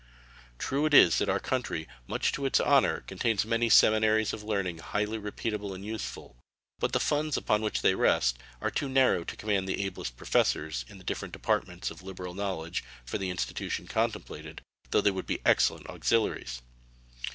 True 0.57 0.87
it 0.87 0.95
is 0.95 1.19
that 1.19 1.29
our 1.29 1.39
country, 1.39 1.87
much 2.07 2.31
to 2.31 2.47
its 2.47 2.59
honor, 2.59 3.01
contains 3.01 3.45
many 3.45 3.69
seminaries 3.69 4.33
of 4.33 4.41
learning 4.41 4.79
highly 4.79 5.19
repeatable 5.19 5.75
and 5.75 5.85
useful; 5.85 6.35
but 6.79 6.91
the 6.91 6.99
funds 6.99 7.37
upon 7.37 7.61
which 7.61 7.83
they 7.83 7.93
rest 7.93 8.39
are 8.61 8.71
too 8.71 8.89
narrow 8.89 9.23
to 9.23 9.35
command 9.35 9.69
the 9.69 9.85
ablest 9.85 10.17
professors 10.17 10.85
in 10.87 10.97
the 10.97 11.03
different 11.03 11.33
departments 11.33 11.91
of 11.91 12.01
liberal 12.01 12.33
knowledge 12.33 12.83
for 13.05 13.19
the 13.19 13.29
institution 13.29 13.85
contemplated, 13.85 14.63
though 14.89 15.01
they 15.01 15.11
would 15.11 15.27
be 15.27 15.39
excellent 15.45 15.85
auxiliaries. 15.85 16.63